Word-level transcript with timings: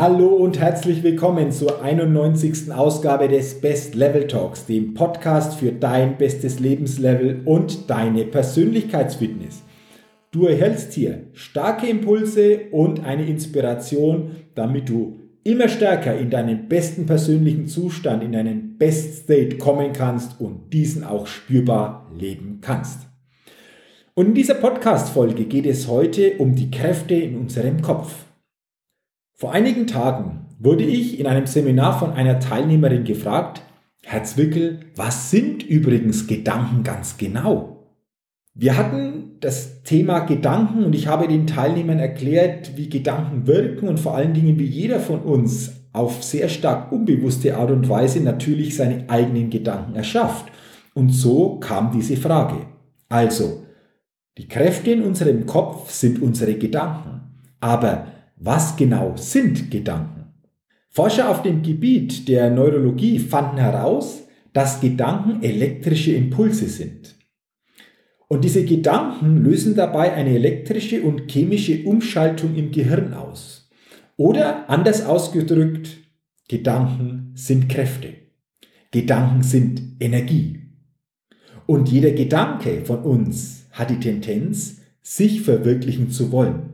Hallo 0.00 0.28
und 0.28 0.58
herzlich 0.58 1.02
willkommen 1.02 1.52
zur 1.52 1.82
91. 1.82 2.72
Ausgabe 2.72 3.28
des 3.28 3.60
Best 3.60 3.94
Level 3.94 4.26
Talks, 4.26 4.64
dem 4.64 4.94
Podcast 4.94 5.58
für 5.58 5.72
dein 5.72 6.16
bestes 6.16 6.58
Lebenslevel 6.58 7.42
und 7.44 7.90
deine 7.90 8.24
Persönlichkeitsfitness. 8.24 9.62
Du 10.30 10.46
erhältst 10.46 10.94
hier 10.94 11.24
starke 11.34 11.86
Impulse 11.86 12.60
und 12.70 13.04
eine 13.04 13.26
Inspiration, 13.26 14.30
damit 14.54 14.88
du 14.88 15.18
immer 15.44 15.68
stärker 15.68 16.16
in 16.16 16.30
deinen 16.30 16.66
besten 16.66 17.04
persönlichen 17.04 17.66
Zustand, 17.66 18.24
in 18.24 18.34
einen 18.34 18.78
Best 18.78 19.24
State 19.24 19.58
kommen 19.58 19.92
kannst 19.92 20.40
und 20.40 20.72
diesen 20.72 21.04
auch 21.04 21.26
spürbar 21.26 22.10
leben 22.18 22.60
kannst. 22.62 23.00
Und 24.14 24.28
in 24.28 24.34
dieser 24.34 24.54
Podcast-Folge 24.54 25.44
geht 25.44 25.66
es 25.66 25.88
heute 25.88 26.38
um 26.38 26.54
die 26.54 26.70
Kräfte 26.70 27.16
in 27.16 27.36
unserem 27.36 27.82
Kopf. 27.82 28.29
Vor 29.40 29.52
einigen 29.52 29.86
Tagen 29.86 30.48
wurde 30.58 30.84
ich 30.84 31.18
in 31.18 31.26
einem 31.26 31.46
Seminar 31.46 31.98
von 31.98 32.12
einer 32.12 32.40
Teilnehmerin 32.40 33.04
gefragt, 33.04 33.62
Herr 34.02 34.22
Zwickel, 34.22 34.80
was 34.96 35.30
sind 35.30 35.62
übrigens 35.62 36.26
Gedanken 36.26 36.82
ganz 36.82 37.16
genau? 37.16 37.86
Wir 38.52 38.76
hatten 38.76 39.38
das 39.40 39.82
Thema 39.82 40.18
Gedanken 40.18 40.84
und 40.84 40.94
ich 40.94 41.06
habe 41.06 41.26
den 41.26 41.46
Teilnehmern 41.46 41.98
erklärt, 41.98 42.76
wie 42.76 42.90
Gedanken 42.90 43.46
wirken 43.46 43.88
und 43.88 43.98
vor 43.98 44.14
allen 44.14 44.34
Dingen, 44.34 44.58
wie 44.58 44.66
jeder 44.66 45.00
von 45.00 45.20
uns 45.20 45.72
auf 45.94 46.22
sehr 46.22 46.50
stark 46.50 46.92
unbewusste 46.92 47.56
Art 47.56 47.70
und 47.70 47.88
Weise 47.88 48.20
natürlich 48.20 48.76
seine 48.76 49.08
eigenen 49.08 49.48
Gedanken 49.48 49.96
erschafft. 49.96 50.52
Und 50.92 51.12
so 51.12 51.58
kam 51.60 51.92
diese 51.92 52.18
Frage. 52.18 52.66
Also, 53.08 53.62
die 54.36 54.48
Kräfte 54.48 54.90
in 54.90 55.02
unserem 55.02 55.46
Kopf 55.46 55.90
sind 55.90 56.20
unsere 56.20 56.56
Gedanken. 56.56 57.22
Aber 57.58 58.06
was 58.40 58.76
genau 58.76 59.16
sind 59.16 59.70
Gedanken? 59.70 60.32
Forscher 60.88 61.28
auf 61.28 61.42
dem 61.42 61.62
Gebiet 61.62 62.26
der 62.26 62.50
Neurologie 62.50 63.18
fanden 63.18 63.58
heraus, 63.58 64.22
dass 64.54 64.80
Gedanken 64.80 65.42
elektrische 65.42 66.12
Impulse 66.12 66.68
sind. 66.68 67.14
Und 68.28 68.44
diese 68.44 68.64
Gedanken 68.64 69.44
lösen 69.44 69.76
dabei 69.76 70.14
eine 70.14 70.34
elektrische 70.34 71.02
und 71.02 71.30
chemische 71.30 71.84
Umschaltung 71.84 72.56
im 72.56 72.72
Gehirn 72.72 73.12
aus. 73.12 73.68
Oder 74.16 74.70
anders 74.70 75.04
ausgedrückt, 75.04 75.98
Gedanken 76.48 77.32
sind 77.34 77.68
Kräfte. 77.68 78.14
Gedanken 78.90 79.42
sind 79.42 79.82
Energie. 80.00 80.60
Und 81.66 81.90
jeder 81.90 82.12
Gedanke 82.12 82.84
von 82.84 83.00
uns 83.00 83.66
hat 83.70 83.90
die 83.90 84.00
Tendenz, 84.00 84.78
sich 85.02 85.42
verwirklichen 85.42 86.10
zu 86.10 86.32
wollen. 86.32 86.69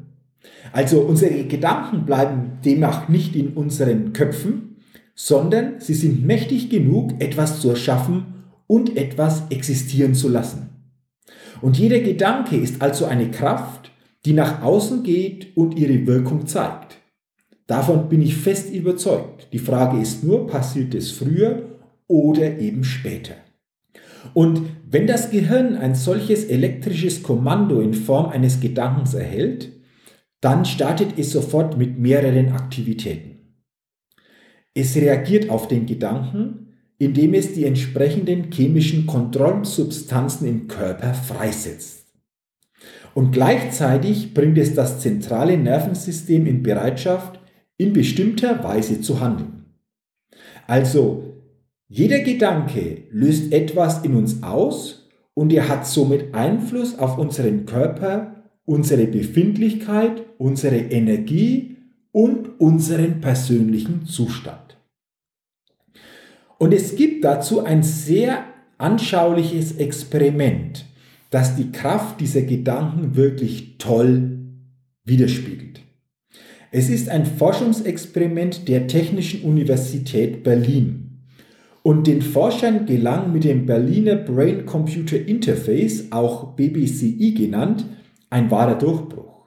Also 0.73 1.01
unsere 1.01 1.45
Gedanken 1.45 2.05
bleiben 2.05 2.59
demnach 2.65 3.09
nicht 3.09 3.37
in 3.37 3.55
unseren 3.55 4.13
Köpfen, 4.13 4.77
sondern 5.15 5.81
sie 5.81 5.95
sind 5.95 6.27
mächtig 6.27 6.69
genug, 6.69 7.21
etwas 7.21 7.61
zu 7.61 7.71
erschaffen 7.71 8.35
und 8.67 8.97
etwas 8.97 9.45
existieren 9.51 10.15
zu 10.15 10.29
lassen. 10.29 10.69
Und 11.63 11.79
jeder 11.79 12.01
Gedanke 12.01 12.57
ist 12.57 12.83
also 12.83 13.07
eine 13.07 13.31
Kraft, 13.31 13.91
die 14.25 14.35
nach 14.35 14.63
außen 14.63 15.03
geht 15.03 15.57
und 15.57 15.79
ihre 15.79 16.07
Wirkung 16.07 16.47
zeigt. 16.47 16.99
Davon 17.67 18.09
bin 18.09 18.23
ich 18.23 18.37
fest 18.37 18.73
überzeugt. 18.73 19.49
Die 19.53 19.59
Frage 19.59 20.01
ist 20.01 20.23
nur, 20.23 20.47
passiert 20.47 20.95
es 20.95 21.11
früher 21.11 21.63
oder 22.07 22.59
eben 22.59 22.85
später? 22.85 23.35
Und 24.35 24.63
wenn 24.89 25.07
das 25.07 25.31
Gehirn 25.31 25.77
ein 25.77 25.95
solches 25.95 26.45
elektrisches 26.45 27.23
Kommando 27.23 27.81
in 27.81 27.95
Form 27.95 28.27
eines 28.27 28.61
Gedankens 28.61 29.15
erhält, 29.15 29.73
dann 30.47 30.65
startet 30.65 31.19
es 31.19 31.33
sofort 31.33 31.77
mit 31.77 31.99
mehreren 31.99 32.53
Aktivitäten. 32.53 33.57
Es 34.75 34.95
reagiert 34.95 35.51
auf 35.51 35.67
den 35.67 35.87
Gedanken, 35.87 36.69
indem 36.99 37.35
es 37.35 37.55
die 37.55 37.65
entsprechenden 37.65 38.53
chemischen 38.53 39.07
Kontrollsubstanzen 39.07 40.47
im 40.47 40.69
Körper 40.69 41.15
freisetzt. 41.15 42.07
Und 43.13 43.33
gleichzeitig 43.33 44.35
bringt 44.35 44.57
es 44.57 44.77
das 44.77 45.01
zentrale 45.01 45.59
Nervensystem 45.59 46.47
in 46.47 46.63
Bereitschaft, 46.63 47.41
in 47.77 47.93
bestimmter 47.93 48.63
Weise 48.63 49.01
zu 49.01 49.19
handeln. 49.19 49.65
Also, 50.69 51.43
jeder 51.89 52.21
Gedanke 52.21 53.09
löst 53.11 53.53
etwas 53.53 54.05
in 54.05 54.15
uns 54.15 54.45
aus 54.45 55.09
und 55.35 55.53
er 55.53 55.69
hat 55.69 55.89
somit 55.89 56.37
Einfluss 56.37 57.01
auf 57.01 57.19
unseren 57.19 57.67
Körper 57.67 58.36
unsere 58.67 59.07
Befindlichkeit, 59.07 60.23
unsere 60.39 60.77
Energie 60.77 61.77
und 62.13 62.61
unseren 62.61 63.21
persönlichen 63.21 64.05
Zustand. 64.05 64.77
Und 66.59 66.75
es 66.75 66.97
gibt 66.97 67.25
dazu 67.25 67.65
ein 67.65 67.83
sehr 67.83 68.45
anschauliches 68.79 69.77
Experiment, 69.77 70.85
das 71.31 71.57
die 71.57 71.71
Kraft 71.71 72.21
dieser 72.21 72.43
Gedanken 72.43 73.17
wirklich 73.17 73.79
toll 73.79 74.39
widerspiegelt. 75.05 75.81
Es 76.73 76.91
ist 76.91 77.09
ein 77.09 77.25
Forschungsexperiment 77.25 78.69
der 78.69 78.87
Technischen 78.87 79.43
Universität 79.43 80.43
Berlin. 80.43 81.03
Und 81.83 82.09
den 82.09 82.21
Forschern 82.21 82.85
gelang 82.85 83.33
mit 83.33 83.45
dem 83.45 83.65
Berliner 83.65 84.17
Brain 84.17 84.67
Computer 84.67 85.17
Interface, 85.17 86.11
auch 86.11 86.57
BBCI 86.57 87.33
genannt, 87.33 87.87
ein 88.31 88.51
wahrer 88.51 88.77
Durchbruch. 88.77 89.47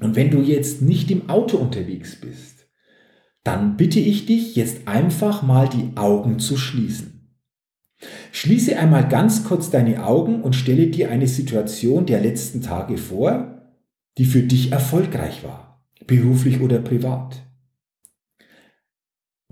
Und 0.00 0.16
wenn 0.16 0.30
du 0.30 0.40
jetzt 0.40 0.82
nicht 0.82 1.10
im 1.10 1.30
Auto 1.30 1.56
unterwegs 1.56 2.16
bist, 2.20 2.66
dann 3.44 3.76
bitte 3.76 4.00
ich 4.00 4.26
dich 4.26 4.56
jetzt 4.56 4.88
einfach 4.88 5.42
mal 5.42 5.68
die 5.68 5.96
Augen 5.96 6.38
zu 6.38 6.56
schließen. 6.56 7.14
Schließe 8.32 8.78
einmal 8.78 9.08
ganz 9.08 9.44
kurz 9.44 9.70
deine 9.70 10.04
Augen 10.04 10.42
und 10.42 10.56
stelle 10.56 10.88
dir 10.88 11.10
eine 11.10 11.28
Situation 11.28 12.06
der 12.06 12.20
letzten 12.20 12.60
Tage 12.60 12.98
vor, 12.98 13.62
die 14.18 14.24
für 14.24 14.42
dich 14.42 14.72
erfolgreich 14.72 15.44
war, 15.44 15.86
beruflich 16.06 16.60
oder 16.60 16.80
privat. 16.80 17.42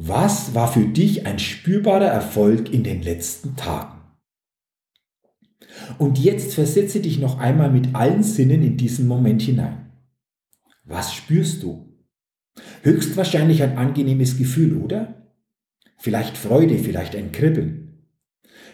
Was 0.04 0.52
war 0.52 0.66
für 0.66 0.84
dich 0.84 1.26
ein 1.28 1.38
spürbarer 1.38 2.08
Erfolg 2.08 2.72
in 2.72 2.82
den 2.82 3.02
letzten 3.02 3.54
Tagen? 3.54 4.00
Und 5.96 6.18
jetzt 6.18 6.54
versetze 6.54 6.98
dich 6.98 7.20
noch 7.20 7.38
einmal 7.38 7.70
mit 7.70 7.94
allen 7.94 8.24
Sinnen 8.24 8.64
in 8.64 8.76
diesen 8.76 9.06
Moment 9.06 9.42
hinein. 9.42 9.92
Was 10.82 11.14
spürst 11.14 11.62
du? 11.62 11.86
Höchstwahrscheinlich 12.82 13.62
ein 13.62 13.78
angenehmes 13.78 14.36
Gefühl, 14.36 14.76
oder? 14.78 15.30
Vielleicht 15.98 16.36
Freude, 16.36 16.78
vielleicht 16.78 17.14
ein 17.14 17.30
Kribbeln. 17.30 18.08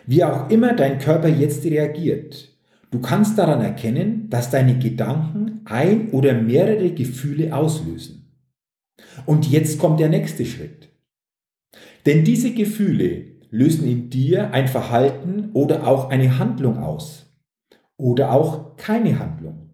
Wie 0.07 0.25
auch 0.25 0.49
immer 0.49 0.73
dein 0.73 0.99
Körper 0.99 1.29
jetzt 1.29 1.63
reagiert, 1.67 2.57
du 2.91 3.01
kannst 3.01 3.37
daran 3.37 3.61
erkennen, 3.61 4.31
dass 4.31 4.51
deine 4.51 4.79
Gedanken 4.79 5.61
ein 5.67 6.09
oder 6.09 6.33
mehrere 6.33 6.91
Gefühle 6.95 7.55
auslösen. 7.55 8.33
Und 9.27 9.51
jetzt 9.51 9.79
kommt 9.79 10.01
der 10.01 10.09
nächste 10.09 10.47
Schritt. 10.47 10.88
Denn 12.07 12.25
diese 12.25 12.53
Gefühle 12.53 13.27
lösen 13.51 13.89
in 13.89 14.11
dir 14.11 14.53
ein 14.53 14.69
Verhalten 14.69 15.51
oder 15.53 15.87
auch 15.87 16.11
eine 16.11 16.39
Handlung 16.39 16.79
aus. 16.79 17.27
Oder 17.97 18.33
auch 18.33 18.77
keine 18.77 19.19
Handlung. 19.19 19.71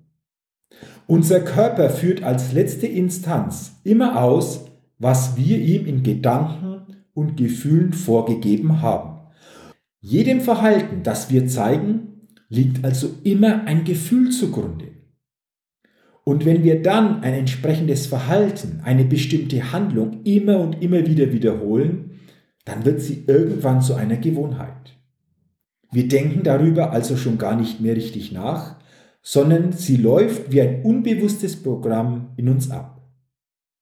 Unser 1.06 1.40
Körper 1.40 1.90
führt 1.90 2.22
als 2.22 2.52
letzte 2.52 2.86
Instanz 2.86 3.80
immer 3.84 4.22
aus, 4.22 4.66
was 4.98 5.36
wir 5.36 5.58
ihm 5.58 5.86
in 5.86 6.02
Gedanken 6.02 7.04
und 7.12 7.36
Gefühlen 7.36 7.92
vorgegeben 7.92 8.80
haben. 8.80 9.20
Jedem 10.00 10.40
Verhalten, 10.40 11.02
das 11.02 11.30
wir 11.30 11.46
zeigen, 11.46 12.28
liegt 12.48 12.84
also 12.84 13.10
immer 13.22 13.64
ein 13.64 13.84
Gefühl 13.84 14.30
zugrunde. 14.30 14.88
Und 16.24 16.46
wenn 16.46 16.62
wir 16.62 16.82
dann 16.82 17.22
ein 17.22 17.34
entsprechendes 17.34 18.06
Verhalten, 18.06 18.80
eine 18.82 19.04
bestimmte 19.04 19.72
Handlung 19.72 20.22
immer 20.24 20.58
und 20.58 20.82
immer 20.82 21.06
wieder 21.06 21.32
wiederholen, 21.32 22.12
dann 22.64 22.84
wird 22.84 23.00
sie 23.00 23.24
irgendwann 23.26 23.82
zu 23.82 23.94
einer 23.94 24.16
Gewohnheit. 24.16 24.96
Wir 25.92 26.08
denken 26.08 26.42
darüber 26.42 26.90
also 26.90 27.16
schon 27.16 27.38
gar 27.38 27.56
nicht 27.56 27.80
mehr 27.80 27.94
richtig 27.94 28.32
nach, 28.32 28.76
sondern 29.22 29.72
sie 29.72 29.96
läuft 29.96 30.52
wie 30.52 30.60
ein 30.60 30.82
unbewusstes 30.82 31.62
Programm 31.62 32.32
in 32.36 32.48
uns 32.48 32.70
ab. 32.70 33.00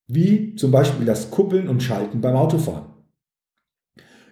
Wie 0.08 0.54
zum 0.56 0.70
Beispiel 0.70 1.06
das 1.06 1.30
Kuppeln 1.30 1.68
und 1.68 1.82
Schalten 1.82 2.20
beim 2.20 2.36
Autofahren. 2.36 2.92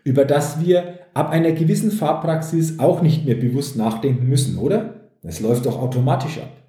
Über 0.04 0.24
das 0.24 0.64
wir 0.64 1.00
ab 1.14 1.30
einer 1.30 1.52
gewissen 1.52 1.90
Fahrpraxis 1.90 2.78
auch 2.78 3.02
nicht 3.02 3.24
mehr 3.24 3.34
bewusst 3.34 3.76
nachdenken 3.76 4.28
müssen, 4.28 4.58
oder? 4.58 5.10
Es 5.22 5.40
läuft 5.40 5.66
doch 5.66 5.80
automatisch 5.80 6.38
ab. 6.38 6.59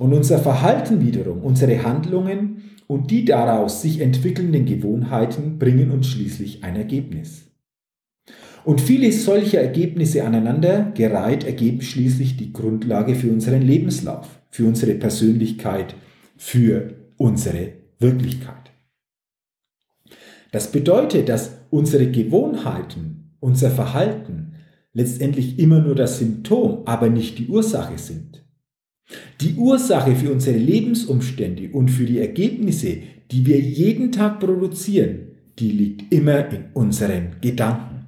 Und 0.00 0.14
unser 0.14 0.38
Verhalten 0.38 1.04
wiederum, 1.06 1.42
unsere 1.42 1.84
Handlungen 1.84 2.70
und 2.86 3.10
die 3.10 3.26
daraus 3.26 3.82
sich 3.82 4.00
entwickelnden 4.00 4.64
Gewohnheiten 4.64 5.58
bringen 5.58 5.90
uns 5.90 6.06
schließlich 6.06 6.64
ein 6.64 6.74
Ergebnis. 6.74 7.50
Und 8.64 8.80
viele 8.80 9.12
solcher 9.12 9.60
Ergebnisse 9.60 10.24
aneinander 10.24 10.90
gereiht 10.94 11.44
ergeben 11.44 11.82
schließlich 11.82 12.38
die 12.38 12.50
Grundlage 12.50 13.14
für 13.14 13.30
unseren 13.30 13.60
Lebenslauf, 13.60 14.40
für 14.48 14.66
unsere 14.66 14.94
Persönlichkeit, 14.94 15.94
für 16.38 16.94
unsere 17.18 17.74
Wirklichkeit. 17.98 18.70
Das 20.50 20.72
bedeutet, 20.72 21.28
dass 21.28 21.58
unsere 21.68 22.10
Gewohnheiten, 22.10 23.34
unser 23.38 23.70
Verhalten 23.70 24.54
letztendlich 24.94 25.58
immer 25.58 25.80
nur 25.80 25.94
das 25.94 26.18
Symptom, 26.18 26.86
aber 26.86 27.10
nicht 27.10 27.38
die 27.38 27.48
Ursache 27.48 27.98
sind. 27.98 28.40
Die 29.40 29.54
Ursache 29.54 30.14
für 30.14 30.32
unsere 30.32 30.58
Lebensumstände 30.58 31.70
und 31.70 31.90
für 31.90 32.04
die 32.04 32.18
Ergebnisse, 32.18 32.98
die 33.30 33.46
wir 33.46 33.58
jeden 33.58 34.12
Tag 34.12 34.40
produzieren, 34.40 35.28
die 35.58 35.70
liegt 35.70 36.12
immer 36.12 36.48
in 36.50 36.64
unseren 36.74 37.36
Gedanken. 37.40 38.06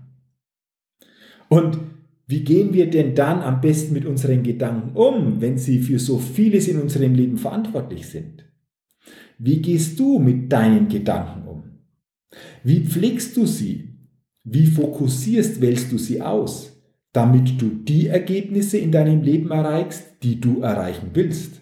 Und 1.49 1.79
wie 2.27 2.41
gehen 2.41 2.73
wir 2.73 2.89
denn 2.89 3.15
dann 3.15 3.41
am 3.41 3.61
besten 3.61 3.93
mit 3.93 4.07
unseren 4.07 4.43
Gedanken 4.43 4.97
um, 4.97 5.41
wenn 5.41 5.59
sie 5.59 5.81
für 5.81 5.99
so 5.99 6.19
vieles 6.19 6.69
in 6.69 6.81
unserem 6.81 7.15
Leben 7.15 7.37
verantwortlich 7.37 8.07
sind? 8.07 8.45
Wie 9.39 9.61
gehst 9.61 9.99
du 9.99 10.19
mit 10.19 10.51
deinen 10.51 10.89
Gedanken 10.89 11.47
um? 11.47 11.65
Wie 12.65 12.81
pflegst 12.81 13.37
du 13.37 13.45
sie? 13.45 13.99
Wie 14.45 14.67
fokussierst, 14.67 15.61
wählst 15.61 15.93
du 15.93 15.99
sie 15.99 16.23
aus? 16.23 16.72
Damit 17.13 17.61
du 17.61 17.69
die 17.69 18.09
Ergebnisse 18.09 18.79
in 18.79 18.91
deinem 18.91 19.23
Leben 19.23 19.51
erreichst, 19.51 20.05
die 20.23 20.41
du 20.41 20.61
erreichen 20.61 21.11
willst. 21.15 21.61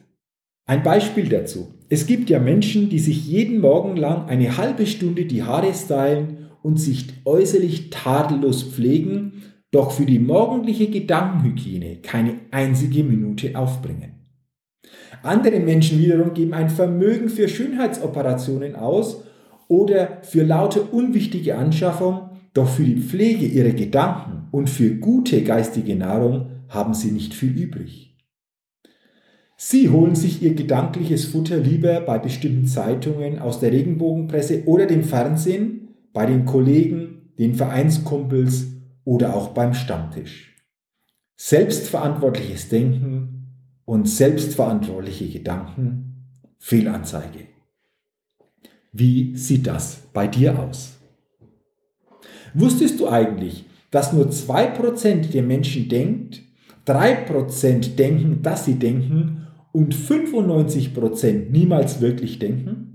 Ein 0.66 0.82
Beispiel 0.82 1.28
dazu. 1.28 1.74
Es 1.88 2.06
gibt 2.06 2.30
ja 2.30 2.38
Menschen, 2.38 2.88
die 2.88 3.00
sich 3.00 3.26
jeden 3.26 3.60
Morgen 3.60 3.96
lang 3.96 4.26
eine 4.28 4.56
halbe 4.56 4.86
Stunde 4.86 5.24
die 5.24 5.42
Haare 5.42 5.74
stylen 5.74 6.46
und 6.62 6.78
sich 6.78 7.06
äußerlich 7.24 7.90
tadellos 7.90 8.62
pflegen, 8.62 9.42
doch 9.72 9.90
für 9.90 10.06
die 10.06 10.20
morgendliche 10.20 10.88
Gedankenhygiene 10.88 11.96
keine 11.96 12.34
einzige 12.52 13.02
Minute 13.02 13.58
aufbringen. 13.58 14.20
Andere 15.22 15.60
Menschen 15.60 15.98
wiederum 15.98 16.34
geben 16.34 16.54
ein 16.54 16.70
Vermögen 16.70 17.28
für 17.28 17.48
Schönheitsoperationen 17.48 18.76
aus 18.76 19.24
oder 19.68 20.18
für 20.22 20.42
lauter 20.42 20.92
unwichtige 20.92 21.56
Anschaffungen, 21.56 22.29
doch 22.54 22.68
für 22.68 22.84
die 22.84 23.00
Pflege 23.00 23.46
ihrer 23.46 23.72
Gedanken 23.72 24.48
und 24.50 24.68
für 24.68 24.96
gute 24.96 25.42
geistige 25.42 25.94
Nahrung 25.96 26.50
haben 26.68 26.94
sie 26.94 27.12
nicht 27.12 27.34
viel 27.34 27.56
übrig. 27.56 28.16
Sie 29.56 29.90
holen 29.90 30.14
sich 30.14 30.42
ihr 30.42 30.54
gedankliches 30.54 31.26
Futter 31.26 31.58
lieber 31.58 32.00
bei 32.00 32.18
bestimmten 32.18 32.66
Zeitungen 32.66 33.38
aus 33.38 33.60
der 33.60 33.72
Regenbogenpresse 33.72 34.64
oder 34.64 34.86
dem 34.86 35.04
Fernsehen, 35.04 35.88
bei 36.12 36.24
den 36.24 36.46
Kollegen, 36.46 37.32
den 37.38 37.54
Vereinskumpels 37.54 38.68
oder 39.04 39.34
auch 39.34 39.48
beim 39.48 39.74
Stammtisch. 39.74 40.56
Selbstverantwortliches 41.36 42.68
Denken 42.68 43.48
und 43.84 44.08
selbstverantwortliche 44.08 45.28
Gedanken, 45.28 46.26
Fehlanzeige. 46.58 47.40
Wie 48.92 49.36
sieht 49.36 49.66
das 49.66 50.02
bei 50.12 50.26
dir 50.26 50.58
aus? 50.58 50.99
Wusstest 52.54 53.00
du 53.00 53.08
eigentlich, 53.08 53.64
dass 53.90 54.12
nur 54.12 54.26
2% 54.28 55.30
der 55.30 55.42
Menschen 55.42 55.88
denkt, 55.88 56.42
3% 56.86 57.96
denken, 57.96 58.42
dass 58.42 58.64
sie 58.64 58.74
denken 58.74 59.46
und 59.72 59.94
95% 59.94 61.50
niemals 61.50 62.00
wirklich 62.00 62.38
denken? 62.38 62.90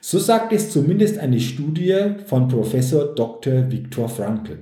So 0.00 0.18
sagt 0.18 0.52
es 0.52 0.70
zumindest 0.70 1.18
eine 1.18 1.40
Studie 1.40 2.16
von 2.26 2.48
Professor 2.48 3.14
Dr. 3.14 3.70
Viktor 3.70 4.08
Frankl. 4.08 4.58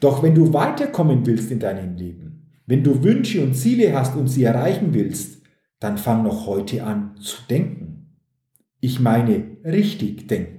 Doch 0.00 0.22
wenn 0.22 0.34
du 0.34 0.52
weiterkommen 0.52 1.26
willst 1.26 1.50
in 1.50 1.60
deinem 1.60 1.96
Leben, 1.96 2.50
wenn 2.66 2.84
du 2.84 3.02
Wünsche 3.02 3.42
und 3.42 3.54
Ziele 3.54 3.94
hast 3.94 4.14
und 4.16 4.28
sie 4.28 4.44
erreichen 4.44 4.92
willst, 4.92 5.42
dann 5.80 5.96
fang 5.96 6.22
noch 6.22 6.46
heute 6.46 6.84
an 6.84 7.16
zu 7.20 7.38
denken. 7.48 8.18
Ich 8.80 9.00
meine 9.00 9.56
richtig 9.64 10.28
denken. 10.28 10.57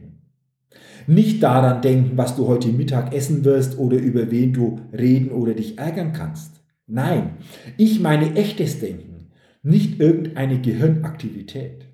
Nicht 1.10 1.42
daran 1.42 1.82
denken, 1.82 2.20
was 2.20 2.36
du 2.36 2.46
heute 2.46 2.68
Mittag 2.68 3.16
essen 3.16 3.44
wirst 3.44 3.80
oder 3.80 3.98
über 3.98 4.30
wen 4.30 4.54
du 4.54 4.80
reden 4.96 5.32
oder 5.32 5.56
dich 5.56 5.80
ärgern 5.80 6.14
kannst. 6.14 6.62
Nein, 6.86 7.38
ich 7.78 8.00
meine 8.00 8.36
echtes 8.36 8.80
Denken, 8.80 9.32
nicht 9.64 10.00
irgendeine 10.00 10.62
Gehirnaktivität. 10.62 11.88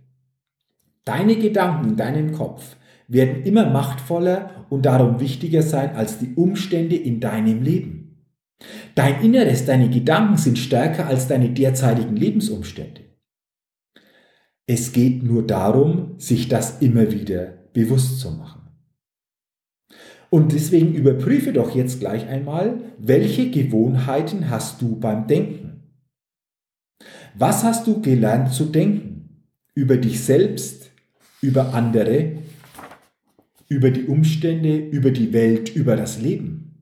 Deine 1.05 1.37
Gedanken 1.37 1.91
in 1.91 1.95
deinem 1.95 2.33
Kopf 2.33 2.75
werden 3.07 3.43
immer 3.43 3.69
machtvoller 3.69 4.65
und 4.69 4.85
darum 4.85 5.21
wichtiger 5.21 5.61
sein 5.61 5.95
als 5.95 6.19
die 6.19 6.33
Umstände 6.35 6.97
in 6.97 7.21
deinem 7.21 7.61
Leben. 7.61 8.17
Dein 8.95 9.21
Inneres, 9.21 9.63
deine 9.63 9.89
Gedanken 9.89 10.35
sind 10.35 10.57
stärker 10.57 11.07
als 11.07 11.29
deine 11.29 11.51
derzeitigen 11.51 12.17
Lebensumstände. 12.17 12.99
Es 14.67 14.91
geht 14.91 15.23
nur 15.23 15.47
darum, 15.47 16.15
sich 16.17 16.49
das 16.49 16.81
immer 16.81 17.13
wieder 17.13 17.53
bewusst 17.71 18.19
zu 18.19 18.31
machen. 18.31 18.64
Und 20.35 20.51
deswegen 20.51 20.93
überprüfe 20.93 21.53
doch 21.53 21.73
jetzt 21.73 22.01
gleich 22.01 22.27
einmal, 22.27 22.81
welche 22.97 23.49
Gewohnheiten 23.51 24.49
hast 24.49 24.81
du 24.81 24.99
beim 24.99 25.27
Denken? 25.27 25.83
Was 27.35 27.63
hast 27.63 27.87
du 27.87 28.01
gelernt 28.01 28.51
zu 28.51 28.65
denken? 28.65 29.45
Über 29.75 29.95
dich 29.95 30.19
selbst, 30.19 30.91
über 31.39 31.73
andere, 31.73 32.33
über 33.69 33.91
die 33.91 34.07
Umstände, 34.07 34.75
über 34.75 35.11
die 35.11 35.31
Welt, 35.31 35.73
über 35.73 35.95
das 35.95 36.19
Leben? 36.19 36.81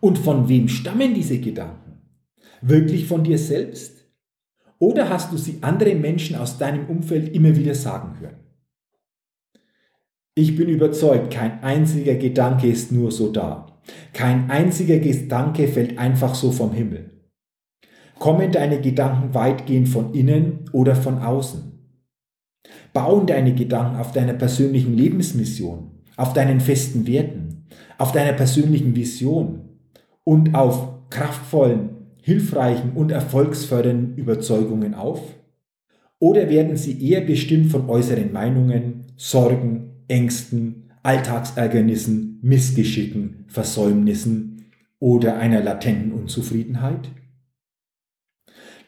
Und 0.00 0.18
von 0.18 0.48
wem 0.48 0.66
stammen 0.66 1.14
diese 1.14 1.38
Gedanken? 1.38 2.00
Wirklich 2.60 3.06
von 3.06 3.22
dir 3.22 3.38
selbst? 3.38 4.04
Oder 4.80 5.08
hast 5.10 5.30
du 5.30 5.36
sie 5.36 5.58
anderen 5.60 6.00
Menschen 6.00 6.34
aus 6.34 6.58
deinem 6.58 6.86
Umfeld 6.86 7.32
immer 7.32 7.54
wieder 7.54 7.76
sagen 7.76 8.18
hören? 8.18 8.37
Ich 10.38 10.54
bin 10.54 10.68
überzeugt, 10.68 11.32
kein 11.32 11.64
einziger 11.64 12.14
Gedanke 12.14 12.68
ist 12.68 12.92
nur 12.92 13.10
so 13.10 13.32
da. 13.32 13.80
Kein 14.12 14.48
einziger 14.48 15.00
Gedanke 15.00 15.66
fällt 15.66 15.98
einfach 15.98 16.36
so 16.36 16.52
vom 16.52 16.72
Himmel. 16.72 17.10
Kommen 18.20 18.52
deine 18.52 18.80
Gedanken 18.80 19.34
weitgehend 19.34 19.88
von 19.88 20.14
innen 20.14 20.60
oder 20.70 20.94
von 20.94 21.18
außen? 21.18 21.72
Bauen 22.92 23.26
deine 23.26 23.52
Gedanken 23.52 23.96
auf 23.96 24.12
deiner 24.12 24.34
persönlichen 24.34 24.96
Lebensmission, 24.96 26.04
auf 26.16 26.34
deinen 26.34 26.60
festen 26.60 27.08
Werten, 27.08 27.66
auf 27.98 28.12
deiner 28.12 28.34
persönlichen 28.34 28.94
Vision 28.94 29.70
und 30.22 30.54
auf 30.54 31.10
kraftvollen, 31.10 32.12
hilfreichen 32.22 32.92
und 32.92 33.10
erfolgsfördernden 33.10 34.16
Überzeugungen 34.16 34.94
auf? 34.94 35.20
Oder 36.20 36.48
werden 36.48 36.76
sie 36.76 37.10
eher 37.10 37.22
bestimmt 37.22 37.72
von 37.72 37.90
äußeren 37.90 38.32
Meinungen, 38.32 39.06
Sorgen, 39.16 39.87
Ängsten, 40.08 40.90
Alltagsärgernissen, 41.02 42.38
Missgeschicken, 42.42 43.44
Versäumnissen 43.48 44.66
oder 44.98 45.36
einer 45.36 45.62
latenten 45.62 46.12
Unzufriedenheit? 46.12 47.10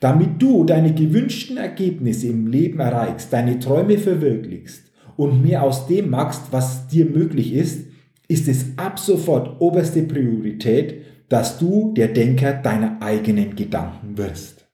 Damit 0.00 0.40
du 0.40 0.64
deine 0.64 0.94
gewünschten 0.94 1.58
Ergebnisse 1.58 2.28
im 2.28 2.46
Leben 2.46 2.80
erreichst, 2.80 3.32
deine 3.32 3.58
Träume 3.58 3.98
verwirklichst 3.98 4.90
und 5.16 5.42
mehr 5.42 5.62
aus 5.62 5.86
dem 5.86 6.08
machst, 6.08 6.44
was 6.50 6.88
dir 6.88 7.04
möglich 7.04 7.52
ist, 7.52 7.86
ist 8.26 8.48
es 8.48 8.78
ab 8.78 8.98
sofort 8.98 9.60
oberste 9.60 10.02
Priorität, 10.02 11.02
dass 11.28 11.58
du 11.58 11.92
der 11.92 12.08
Denker 12.08 12.54
deiner 12.54 13.02
eigenen 13.02 13.54
Gedanken 13.54 14.16
wirst. 14.16 14.66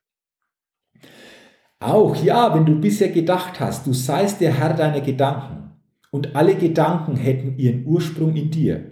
Auch 1.80 2.16
ja, 2.22 2.54
wenn 2.54 2.64
du 2.64 2.80
bisher 2.80 3.08
gedacht 3.08 3.60
hast, 3.60 3.86
du 3.86 3.92
seist 3.92 4.40
der 4.40 4.58
Herr 4.58 4.74
deiner 4.74 5.00
Gedanken 5.00 5.65
und 6.16 6.35
alle 6.35 6.54
Gedanken 6.54 7.14
hätten 7.14 7.58
ihren 7.58 7.85
Ursprung 7.85 8.35
in 8.37 8.50
dir. 8.50 8.87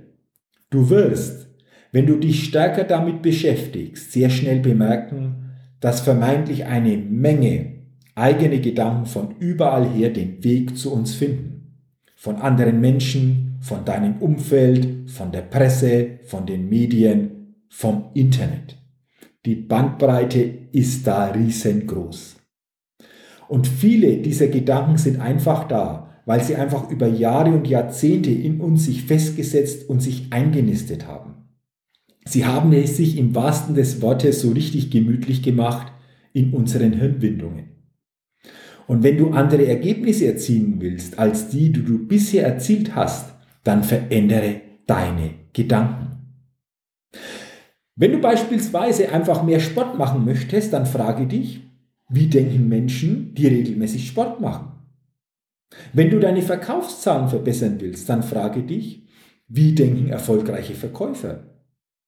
Du 0.68 0.90
wirst, 0.90 1.48
wenn 1.90 2.06
du 2.06 2.16
dich 2.16 2.44
stärker 2.44 2.84
damit 2.84 3.22
beschäftigst, 3.22 4.12
sehr 4.12 4.28
schnell 4.28 4.60
bemerken, 4.60 5.52
dass 5.80 6.02
vermeintlich 6.02 6.66
eine 6.66 6.98
Menge 6.98 7.72
eigene 8.14 8.60
Gedanken 8.60 9.06
von 9.06 9.36
überall 9.38 9.88
her 9.88 10.10
den 10.10 10.44
Weg 10.44 10.76
zu 10.76 10.92
uns 10.92 11.14
finden. 11.14 11.78
Von 12.14 12.36
anderen 12.36 12.80
Menschen, 12.82 13.56
von 13.60 13.86
deinem 13.86 14.18
Umfeld, 14.18 15.10
von 15.10 15.32
der 15.32 15.42
Presse, 15.42 16.18
von 16.26 16.44
den 16.44 16.68
Medien, 16.68 17.54
vom 17.70 18.10
Internet. 18.12 18.76
Die 19.46 19.54
Bandbreite 19.54 20.42
ist 20.72 21.06
da 21.06 21.28
riesengroß. 21.28 22.36
Und 23.48 23.66
viele 23.66 24.18
dieser 24.18 24.48
Gedanken 24.48 24.98
sind 24.98 25.20
einfach 25.20 25.66
da, 25.66 26.13
weil 26.26 26.42
sie 26.42 26.56
einfach 26.56 26.90
über 26.90 27.06
Jahre 27.06 27.50
und 27.50 27.68
Jahrzehnte 27.68 28.30
in 28.30 28.60
uns 28.60 28.84
sich 28.84 29.02
festgesetzt 29.04 29.88
und 29.88 30.00
sich 30.00 30.32
eingenistet 30.32 31.06
haben. 31.06 31.34
Sie 32.24 32.46
haben 32.46 32.72
es 32.72 32.96
sich 32.96 33.18
im 33.18 33.34
wahrsten 33.34 33.74
des 33.74 34.00
Wortes 34.00 34.40
so 34.40 34.50
richtig 34.50 34.90
gemütlich 34.90 35.42
gemacht 35.42 35.92
in 36.32 36.52
unseren 36.52 36.94
Hirnwindungen. 36.94 37.68
Und 38.86 39.02
wenn 39.02 39.18
du 39.18 39.30
andere 39.30 39.66
Ergebnisse 39.66 40.26
erzielen 40.26 40.76
willst 40.78 41.18
als 41.18 41.48
die, 41.48 41.72
die 41.72 41.84
du 41.84 42.06
bisher 42.06 42.46
erzielt 42.46 42.94
hast, 42.94 43.34
dann 43.62 43.82
verändere 43.82 44.60
deine 44.86 45.30
Gedanken. 45.52 46.04
Wenn 47.96 48.12
du 48.12 48.18
beispielsweise 48.18 49.12
einfach 49.12 49.42
mehr 49.42 49.60
Sport 49.60 49.96
machen 49.96 50.24
möchtest, 50.24 50.72
dann 50.72 50.84
frage 50.84 51.26
dich, 51.26 51.62
wie 52.08 52.26
denken 52.26 52.68
Menschen, 52.68 53.34
die 53.34 53.46
regelmäßig 53.46 54.08
Sport 54.08 54.40
machen? 54.40 54.73
Wenn 55.92 56.10
du 56.10 56.20
deine 56.20 56.42
Verkaufszahlen 56.42 57.28
verbessern 57.28 57.76
willst, 57.80 58.08
dann 58.08 58.22
frage 58.22 58.62
dich, 58.62 59.06
wie 59.48 59.74
denken 59.74 60.08
erfolgreiche 60.08 60.74
Verkäufer? 60.74 61.44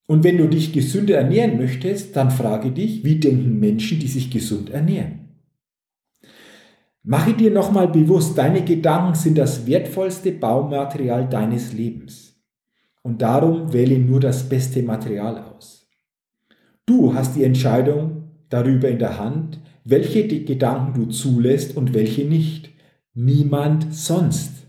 Und 0.07 0.23
wenn 0.25 0.39
du 0.39 0.49
dich 0.49 0.73
gesünder 0.73 1.17
ernähren 1.17 1.57
möchtest, 1.57 2.15
dann 2.15 2.31
frage 2.31 2.71
dich, 2.71 3.05
wie 3.05 3.17
denken 3.17 3.59
Menschen, 3.59 3.99
die 3.99 4.07
sich 4.07 4.31
gesund 4.31 4.71
ernähren? 4.71 5.27
Mache 7.03 7.35
dir 7.35 7.53
nochmal 7.53 7.89
bewusst, 7.89 8.37
deine 8.37 8.65
Gedanken 8.65 9.15
sind 9.15 9.39
das 9.39 9.67
wertvollste 9.67 10.33
Baumaterial 10.33 11.29
deines 11.29 11.73
Lebens. 11.73 12.37
Und 13.03 13.23
darum 13.23 13.73
wähle 13.73 13.99
nur 13.99 14.19
das 14.19 14.49
beste 14.49 14.83
Material 14.83 15.39
aus. 15.39 15.89
Du 16.85 17.15
hast 17.15 17.37
die 17.37 17.45
Entscheidung 17.45 18.25
darüber 18.49 18.89
in 18.89 18.99
der 18.99 19.19
Hand, 19.19 19.61
welche 19.85 20.27
Gedanken 20.27 20.95
du 20.95 21.07
zulässt 21.07 21.77
und 21.77 21.95
welche 21.95 22.25
nicht. 22.25 22.71
Niemand 23.19 23.95
sonst. 23.95 24.67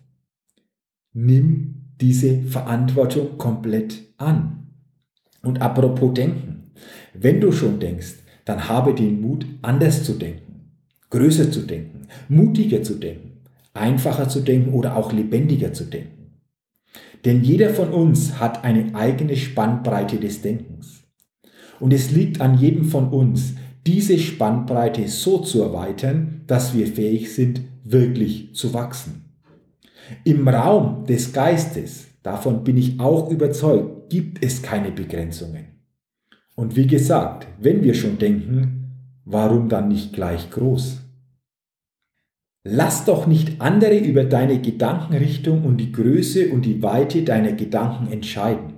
Nimm 1.12 1.92
diese 2.00 2.44
Verantwortung 2.44 3.38
komplett 3.38 4.04
an. 4.16 4.70
Und 5.44 5.62
apropos 5.62 6.14
Denken, 6.14 6.72
wenn 7.14 7.42
du 7.42 7.52
schon 7.52 7.82
denkst, 7.82 8.14
dann 8.46 8.70
habe 8.70 8.94
den 8.94 9.20
Mut, 9.20 9.46
anders 9.64 10.06
zu 10.06 10.14
denken, 10.14 10.72
größer 11.10 11.52
zu 11.52 11.64
denken, 11.64 12.08
mutiger 12.30 12.82
zu 12.84 12.94
denken, 12.94 13.42
einfacher 13.74 14.30
zu 14.30 14.40
denken 14.40 14.72
oder 14.72 14.96
auch 14.96 15.12
lebendiger 15.12 15.74
zu 15.74 15.84
denken. 15.84 16.40
Denn 17.26 17.44
jeder 17.44 17.72
von 17.72 17.90
uns 17.90 18.40
hat 18.40 18.64
eine 18.64 18.96
eigene 18.96 19.36
Spannbreite 19.36 20.20
des 20.20 20.42
Denkens. 20.42 21.04
Und 21.82 21.92
es 21.92 22.12
liegt 22.12 22.40
an 22.40 22.58
jedem 22.58 22.86
von 22.86 23.10
uns, 23.10 23.56
diese 23.86 24.18
Spannbreite 24.18 25.10
so 25.10 25.40
zu 25.40 25.62
erweitern, 25.64 26.44
dass 26.48 26.74
wir 26.74 26.88
fähig 26.88 27.34
sind, 27.34 27.60
wirklich 27.92 28.56
zu 28.56 28.74
wachsen. 28.74 29.26
Im 30.24 30.48
Raum 30.48 31.06
des 31.06 31.34
Geistes, 31.34 32.08
davon 32.24 32.64
bin 32.64 32.78
ich 32.78 33.00
auch 33.00 33.30
überzeugt, 33.30 34.10
gibt 34.10 34.44
es 34.44 34.62
keine 34.62 34.92
Begrenzungen. 34.92 35.66
Und 36.56 36.76
wie 36.76 36.88
gesagt, 36.88 37.48
wenn 37.60 37.84
wir 37.84 37.94
schon 37.94 38.18
denken, 38.18 39.22
warum 39.26 39.70
dann 39.70 39.90
nicht 39.90 40.14
gleich 40.14 40.50
groß? 40.50 41.02
Lass 42.64 43.06
doch 43.06 43.28
nicht 43.28 43.62
andere 43.62 43.98
über 43.98 44.26
deine 44.26 44.60
Gedankenrichtung 44.60 45.64
und 45.64 45.78
die 45.78 45.92
Größe 45.92 46.50
und 46.50 46.66
die 46.66 46.82
Weite 46.84 47.24
deiner 47.24 47.54
Gedanken 47.54 48.12
entscheiden. 48.12 48.74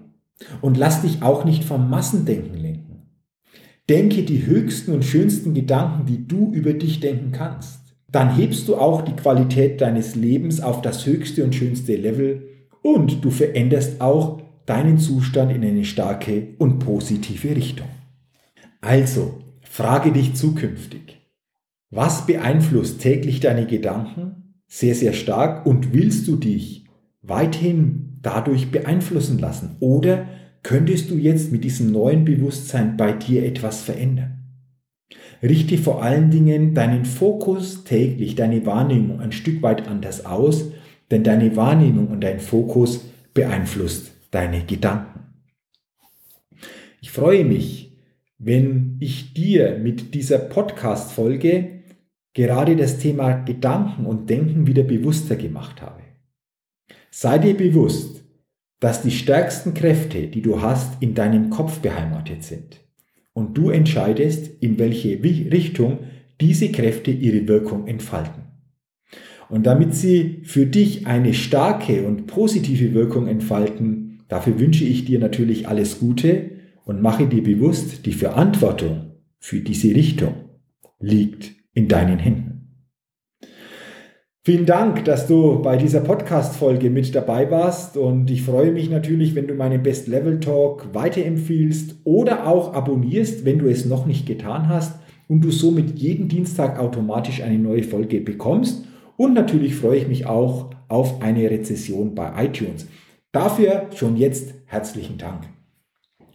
Und 0.62 0.78
lass 0.78 1.02
dich 1.02 1.24
auch 1.24 1.44
nicht 1.44 1.64
vom 1.64 1.90
Massendenken 1.90 2.56
lenken. 2.56 3.08
Denke 3.90 4.24
die 4.24 4.46
höchsten 4.46 4.94
und 4.94 5.04
schönsten 5.04 5.54
Gedanken, 5.54 6.06
die 6.06 6.28
du 6.28 6.52
über 6.52 6.74
dich 6.74 7.00
denken 7.00 7.32
kannst. 7.32 7.79
Dann 8.12 8.36
hebst 8.36 8.68
du 8.68 8.76
auch 8.76 9.02
die 9.02 9.16
Qualität 9.16 9.82
deines 9.82 10.16
Lebens 10.16 10.62
auf 10.62 10.82
das 10.82 11.06
höchste 11.06 11.44
und 11.44 11.54
schönste 11.54 11.96
Level 11.96 12.44
und 12.82 13.24
du 13.24 13.30
veränderst 13.30 14.02
auch 14.02 14.42
deinen 14.66 14.98
Zustand 14.98 15.52
in 15.52 15.64
eine 15.64 15.86
starke 15.86 16.56
und 16.58 16.80
positive 16.80 17.56
Richtung. 17.56 17.88
Also, 18.82 19.40
frage 19.62 20.12
dich 20.12 20.36
zukünftig, 20.36 21.18
was 21.92 22.26
beeinflusst 22.26 23.02
täglich 23.02 23.40
deine 23.40 23.66
Gedanken 23.66 24.56
sehr, 24.68 24.96
sehr 24.96 25.14
stark 25.14 25.66
und 25.66 25.94
willst 25.94 26.28
du 26.28 26.36
dich 26.36 26.86
weithin 27.22 28.20
dadurch 28.22 28.72
beeinflussen 28.72 29.40
lassen? 29.40 29.76
Oder 29.80 30.28
könntest 30.62 31.10
du 31.10 31.16
jetzt 31.16 31.52
mit 31.52 31.64
diesem 31.64 31.92
neuen 31.92 32.26
Bewusstsein 32.26 32.96
bei 32.96 33.12
dir 33.12 33.46
etwas 33.46 33.82
verändern? 33.82 34.39
Richte 35.42 35.78
vor 35.78 36.04
allen 36.04 36.32
Dingen 36.32 36.74
deinen 36.74 37.06
Fokus 37.06 37.84
täglich, 37.84 38.36
deine 38.36 38.66
Wahrnehmung 38.66 39.22
ein 39.22 39.32
Stück 39.32 39.62
weit 39.62 39.88
anders 39.88 40.26
aus, 40.26 40.72
denn 41.12 41.24
deine 41.24 41.56
Wahrnehmung 41.56 42.08
und 42.08 42.22
dein 42.22 42.40
Fokus 42.40 43.06
beeinflusst 43.34 44.12
deine 44.32 44.66
Gedanken. 44.66 45.20
Ich 47.02 47.12
freue 47.12 47.46
mich, 47.46 47.98
wenn 48.38 48.98
ich 49.00 49.34
dir 49.34 49.78
mit 49.78 50.14
dieser 50.14 50.40
Podcast-Folge 50.40 51.84
gerade 52.34 52.76
das 52.76 53.00
Thema 53.00 53.34
Gedanken 53.34 54.06
und 54.06 54.30
Denken 54.30 54.68
wieder 54.68 54.84
bewusster 54.84 55.36
gemacht 55.36 55.82
habe. 55.82 56.02
Sei 57.12 57.38
dir 57.38 57.56
bewusst, 57.56 58.24
dass 58.80 59.02
die 59.02 59.12
stärksten 59.12 59.74
Kräfte, 59.74 60.28
die 60.28 60.42
du 60.42 60.62
hast, 60.62 61.02
in 61.02 61.16
deinem 61.16 61.50
Kopf 61.50 61.80
beheimatet 61.80 62.44
sind. 62.44 62.80
Und 63.40 63.58
du 63.58 63.70
entscheidest, 63.70 64.52
in 64.62 64.78
welche 64.78 65.24
Richtung 65.24 66.00
diese 66.42 66.72
Kräfte 66.72 67.12
ihre 67.12 67.48
Wirkung 67.48 67.88
entfalten. 67.88 68.44
Und 69.50 69.66
damit 69.66 69.96
sie 69.96 70.42
für 70.44 70.66
dich 70.66 71.08
eine 71.08 71.34
starke 71.34 72.06
und 72.06 72.28
positive 72.28 72.94
Wirkung 72.94 73.28
entfalten, 73.28 74.10
Dafür 74.30 74.60
wünsche 74.60 74.86
ich 74.86 75.06
dir 75.06 75.20
natürlich 75.20 75.68
alles 75.68 76.00
Gute 76.00 76.52
und 76.86 77.02
mache 77.02 77.28
dir 77.28 77.44
bewusst, 77.44 78.06
die 78.06 78.14
Verantwortung 78.14 79.12
für 79.40 79.60
diese 79.60 79.94
Richtung 79.94 80.36
liegt 81.00 81.52
in 81.74 81.88
deinen 81.88 82.20
Händen. 82.20 82.49
Vielen 84.42 84.66
Dank, 84.66 85.04
dass 85.04 85.28
du 85.28 85.62
bei 85.62 85.76
dieser 85.76 86.00
Podcast-Folge 86.00 86.90
mit 86.90 87.14
dabei 87.14 87.52
warst 87.52 87.98
und 87.98 88.32
ich 88.32 88.44
freue 88.44 88.72
mich 88.72 88.90
natürlich, 88.90 89.36
wenn 89.36 89.48
du 89.48 89.54
meinen 89.54 89.84
Best 89.84 90.08
Level 90.08 90.40
Talk 90.40 90.88
weiterempfiehlst 90.94 91.98
oder 92.06 92.48
auch 92.48 92.74
abonnierst, 92.74 93.44
wenn 93.44 93.60
du 93.60 93.68
es 93.68 93.86
noch 93.86 94.06
nicht 94.06 94.26
getan 94.26 94.70
hast 94.70 94.98
und 95.28 95.42
du 95.42 95.52
somit 95.52 96.00
jeden 96.00 96.30
Dienstag 96.30 96.80
automatisch 96.80 97.44
eine 97.44 97.60
neue 97.60 97.84
Folge 97.84 98.22
bekommst. 98.22 98.86
Und 99.18 99.34
natürlich 99.34 99.76
freue 99.76 99.98
ich 99.98 100.08
mich 100.08 100.26
auch 100.26 100.70
auf 100.88 101.22
eine 101.22 101.52
Rezession 101.52 102.16
bei 102.16 102.46
iTunes. 102.46 102.88
Dafür 103.34 103.88
schon 103.94 104.16
jetzt 104.16 104.54
herzlichen 104.68 105.18
Dank. 105.18 105.50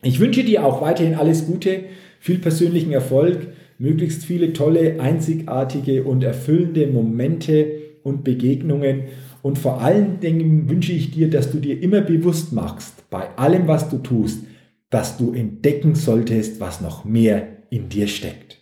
Ich 0.02 0.20
wünsche 0.20 0.44
dir 0.44 0.66
auch 0.66 0.82
weiterhin 0.82 1.14
alles 1.14 1.46
Gute, 1.46 1.84
viel 2.20 2.38
persönlichen 2.38 2.92
Erfolg, 2.92 3.48
möglichst 3.78 4.26
viele 4.26 4.52
tolle, 4.52 5.00
einzigartige 5.00 6.04
und 6.04 6.22
erfüllende 6.22 6.86
Momente 6.86 7.73
und 8.04 8.22
Begegnungen. 8.22 9.04
Und 9.42 9.58
vor 9.58 9.80
allen 9.80 10.20
Dingen 10.20 10.68
wünsche 10.70 10.92
ich 10.92 11.10
dir, 11.10 11.28
dass 11.28 11.50
du 11.50 11.58
dir 11.58 11.82
immer 11.82 12.02
bewusst 12.02 12.52
machst, 12.52 13.10
bei 13.10 13.36
allem, 13.36 13.66
was 13.66 13.88
du 13.88 13.98
tust, 13.98 14.44
dass 14.90 15.16
du 15.16 15.32
entdecken 15.32 15.96
solltest, 15.96 16.60
was 16.60 16.80
noch 16.80 17.04
mehr 17.04 17.48
in 17.70 17.88
dir 17.88 18.06
steckt. 18.06 18.60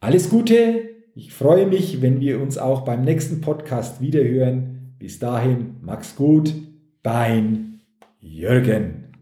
Alles 0.00 0.30
Gute, 0.30 0.88
ich 1.14 1.34
freue 1.34 1.66
mich, 1.66 2.00
wenn 2.00 2.20
wir 2.20 2.40
uns 2.40 2.56
auch 2.56 2.82
beim 2.82 3.02
nächsten 3.02 3.42
Podcast 3.42 4.00
wiederhören. 4.00 4.94
Bis 4.98 5.18
dahin, 5.18 5.76
mach's 5.82 6.16
gut, 6.16 6.54
dein 7.02 7.80
Jürgen. 8.20 9.12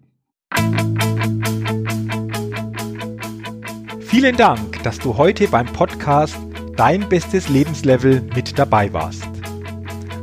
Vielen 4.00 4.37
Dank, 4.37 4.83
dass 4.83 4.99
du 4.99 5.17
heute 5.17 5.49
beim 5.49 5.67
Podcast 5.67 6.37
Dein 6.78 7.09
bestes 7.09 7.49
Lebenslevel 7.49 8.23
mit 8.37 8.57
dabei 8.57 8.93
warst. 8.93 9.27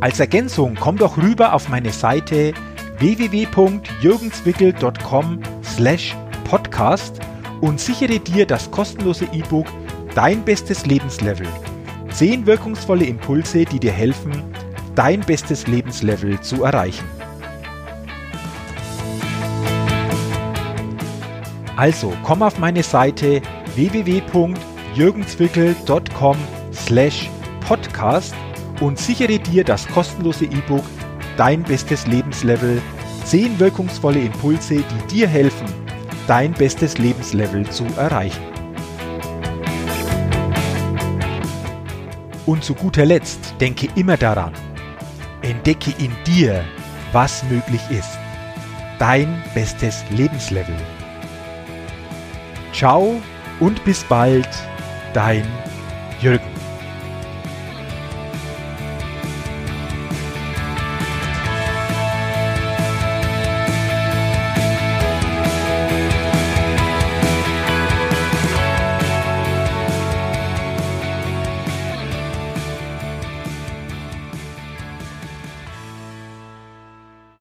Als 0.06 0.20
Ergänzung 0.20 0.76
komm 0.80 0.98
doch 0.98 1.18
rüber 1.18 1.54
auf 1.54 1.68
meine 1.68 1.92
Seite 1.92 2.54
www.jürgenswickel.com 3.00 5.40
slash 5.64 6.16
podcast 6.48 7.20
und 7.60 7.80
sichere 7.80 8.20
dir 8.20 8.46
das 8.46 8.70
kostenlose 8.70 9.26
E-Book 9.34 9.66
Dein 10.14 10.46
bestes 10.46 10.86
Lebenslevel. 10.86 11.48
Zehn 12.12 12.46
wirkungsvolle 12.46 13.06
Impulse, 13.06 13.66
die 13.66 13.80
dir 13.80 13.94
helfen, 13.94 14.44
dein 14.94 15.22
bestes 15.22 15.66
Lebenslevel 15.66 16.40
zu 16.40 16.64
erreichen. 16.64 17.06
Also 21.78 22.14
komm 22.22 22.44
auf 22.44 22.60
meine 22.60 22.84
Seite 22.84 23.42
www.jürgenswickel.com 23.74 26.38
slash 26.72 27.28
podcast 27.62 28.36
und 28.82 29.00
sichere 29.00 29.40
dir 29.40 29.64
das 29.64 29.88
kostenlose 29.88 30.46
E-Book 30.46 30.84
Dein 31.38 31.64
bestes 31.64 32.08
Lebenslevel 32.08 32.82
10 33.26 33.60
wirkungsvolle 33.60 34.20
Impulse, 34.20 34.76
die 34.76 35.08
dir 35.16 35.28
helfen, 35.28 35.68
dein 36.28 36.54
bestes 36.54 36.98
Lebenslevel 36.98 37.70
zu 37.70 37.86
erreichen. 37.98 38.44
Und 42.46 42.64
zu 42.64 42.74
guter 42.74 43.06
Letzt 43.06 43.56
denke 43.60 43.90
immer 43.96 44.16
daran, 44.16 44.54
entdecke 45.42 45.92
in 45.98 46.12
dir, 46.26 46.64
was 47.12 47.44
möglich 47.50 47.82
ist. 47.90 48.18
Dein 48.98 49.44
bestes 49.54 50.04
Lebenslevel. 50.12 50.76
Ciao 52.72 53.22
und 53.60 53.84
bis 53.84 54.04
bald, 54.04 54.48
dein 55.14 55.46
Jürgen. 56.22 56.55